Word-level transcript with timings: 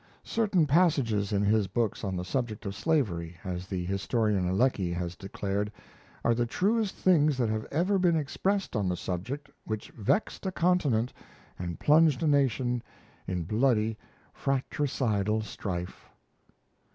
Certain 0.23 0.65
passages 0.65 1.31
in 1.31 1.43
his 1.43 1.67
books 1.67 2.03
on 2.03 2.15
the 2.15 2.25
subject 2.25 2.65
of 2.65 2.73
slavery, 2.73 3.37
as 3.43 3.67
the 3.67 3.85
historian 3.85 4.51
Lecky 4.57 4.91
has 4.93 5.15
declared, 5.15 5.71
are 6.23 6.33
the 6.33 6.47
truest 6.47 6.95
things 6.95 7.37
that 7.37 7.49
have 7.49 7.65
ever 7.65 7.99
been 7.99 8.15
expressed 8.15 8.75
on 8.75 8.89
the 8.89 8.95
subject 8.97 9.47
which 9.63 9.91
vexed 9.91 10.43
a 10.47 10.51
continent 10.51 11.13
and 11.59 11.79
plunged 11.79 12.23
a 12.23 12.27
nation 12.27 12.81
in 13.27 13.43
bloody, 13.43 13.95
fratricidal 14.33 15.43
strife. 15.43 16.09